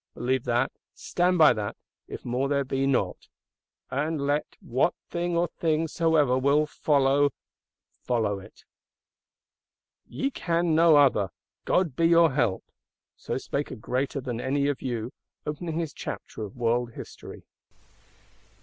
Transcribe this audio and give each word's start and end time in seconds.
Believe 0.15 0.45
that, 0.45 0.71
stand 0.95 1.37
by 1.37 1.53
that, 1.53 1.77
if 2.07 2.25
more 2.25 2.49
there 2.49 2.63
be 2.65 2.87
not; 2.87 3.27
and 3.91 4.19
let 4.19 4.57
what 4.59 4.95
thing 5.11 5.37
or 5.37 5.47
things 5.47 5.93
soever 5.93 6.39
will 6.39 6.65
follow 6.65 7.25
it 7.25 7.33
follow. 8.01 8.43
"Ye 10.07 10.31
can 10.31 10.73
no 10.73 10.95
other; 10.95 11.29
God 11.65 11.95
be 11.95 12.07
your 12.07 12.31
help!" 12.31 12.63
So 13.15 13.37
spake 13.37 13.69
a 13.69 13.75
greater 13.75 14.19
than 14.19 14.41
any 14.41 14.65
of 14.69 14.81
you; 14.81 15.11
opening 15.45 15.77
his 15.77 15.93
Chapter 15.93 16.41
of 16.45 16.55
World 16.57 16.93
History. 16.93 17.43